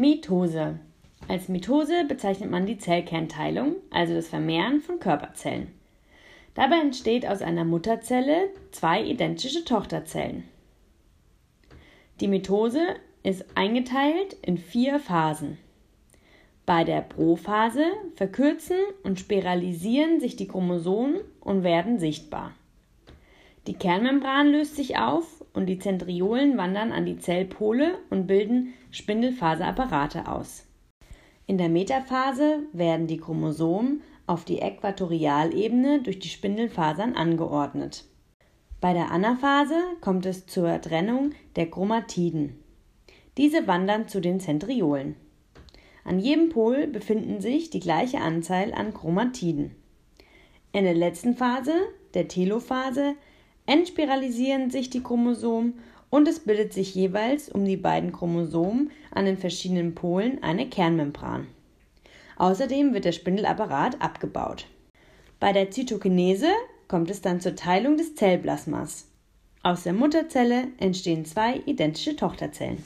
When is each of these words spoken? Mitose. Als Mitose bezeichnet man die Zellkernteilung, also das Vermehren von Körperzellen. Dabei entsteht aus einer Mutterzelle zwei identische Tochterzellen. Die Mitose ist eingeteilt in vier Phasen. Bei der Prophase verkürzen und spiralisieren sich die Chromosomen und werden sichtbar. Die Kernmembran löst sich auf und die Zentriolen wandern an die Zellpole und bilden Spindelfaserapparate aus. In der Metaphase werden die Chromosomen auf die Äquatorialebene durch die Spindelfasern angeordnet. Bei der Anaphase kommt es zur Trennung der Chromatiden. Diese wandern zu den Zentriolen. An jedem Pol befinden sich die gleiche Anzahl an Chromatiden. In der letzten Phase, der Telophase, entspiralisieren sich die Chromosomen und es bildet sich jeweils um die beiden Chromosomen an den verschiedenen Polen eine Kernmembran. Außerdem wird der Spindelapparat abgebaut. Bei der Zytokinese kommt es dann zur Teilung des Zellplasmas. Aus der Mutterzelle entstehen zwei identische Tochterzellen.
Mitose. 0.00 0.78
Als 1.28 1.50
Mitose 1.50 2.06
bezeichnet 2.08 2.50
man 2.50 2.64
die 2.64 2.78
Zellkernteilung, 2.78 3.76
also 3.90 4.14
das 4.14 4.28
Vermehren 4.28 4.80
von 4.80 4.98
Körperzellen. 4.98 5.74
Dabei 6.54 6.80
entsteht 6.80 7.26
aus 7.26 7.42
einer 7.42 7.66
Mutterzelle 7.66 8.48
zwei 8.70 9.04
identische 9.04 9.62
Tochterzellen. 9.62 10.44
Die 12.22 12.28
Mitose 12.28 12.80
ist 13.24 13.44
eingeteilt 13.54 14.38
in 14.40 14.56
vier 14.56 15.00
Phasen. 15.00 15.58
Bei 16.64 16.82
der 16.82 17.02
Prophase 17.02 17.84
verkürzen 18.14 18.78
und 19.02 19.20
spiralisieren 19.20 20.18
sich 20.18 20.34
die 20.34 20.48
Chromosomen 20.48 21.20
und 21.40 21.62
werden 21.62 21.98
sichtbar. 21.98 22.54
Die 23.66 23.74
Kernmembran 23.74 24.50
löst 24.50 24.76
sich 24.76 24.96
auf 24.96 25.39
und 25.52 25.66
die 25.66 25.78
Zentriolen 25.78 26.56
wandern 26.56 26.92
an 26.92 27.06
die 27.06 27.18
Zellpole 27.18 27.98
und 28.10 28.26
bilden 28.26 28.74
Spindelfaserapparate 28.90 30.28
aus. 30.28 30.66
In 31.46 31.58
der 31.58 31.68
Metaphase 31.68 32.60
werden 32.72 33.06
die 33.06 33.18
Chromosomen 33.18 34.02
auf 34.26 34.44
die 34.44 34.60
Äquatorialebene 34.60 36.02
durch 36.02 36.20
die 36.20 36.28
Spindelfasern 36.28 37.14
angeordnet. 37.14 38.04
Bei 38.80 38.92
der 38.92 39.10
Anaphase 39.10 39.82
kommt 40.00 40.24
es 40.26 40.46
zur 40.46 40.80
Trennung 40.80 41.32
der 41.56 41.68
Chromatiden. 41.68 42.62
Diese 43.36 43.66
wandern 43.66 44.08
zu 44.08 44.20
den 44.20 44.40
Zentriolen. 44.40 45.16
An 46.04 46.18
jedem 46.18 46.48
Pol 46.48 46.86
befinden 46.86 47.40
sich 47.40 47.70
die 47.70 47.80
gleiche 47.80 48.20
Anzahl 48.20 48.72
an 48.72 48.94
Chromatiden. 48.94 49.74
In 50.72 50.84
der 50.84 50.94
letzten 50.94 51.34
Phase, 51.34 51.74
der 52.14 52.28
Telophase, 52.28 53.16
entspiralisieren 53.66 54.70
sich 54.70 54.90
die 54.90 55.02
Chromosomen 55.02 55.74
und 56.10 56.26
es 56.28 56.40
bildet 56.40 56.72
sich 56.72 56.94
jeweils 56.94 57.48
um 57.48 57.64
die 57.64 57.76
beiden 57.76 58.12
Chromosomen 58.12 58.90
an 59.12 59.24
den 59.24 59.38
verschiedenen 59.38 59.94
Polen 59.94 60.42
eine 60.42 60.68
Kernmembran. 60.68 61.46
Außerdem 62.36 62.94
wird 62.94 63.04
der 63.04 63.12
Spindelapparat 63.12 64.00
abgebaut. 64.00 64.66
Bei 65.38 65.52
der 65.52 65.70
Zytokinese 65.70 66.48
kommt 66.88 67.10
es 67.10 67.20
dann 67.20 67.40
zur 67.40 67.54
Teilung 67.54 67.96
des 67.96 68.14
Zellplasmas. 68.14 69.06
Aus 69.62 69.84
der 69.84 69.92
Mutterzelle 69.92 70.68
entstehen 70.78 71.24
zwei 71.24 71.56
identische 71.66 72.16
Tochterzellen. 72.16 72.82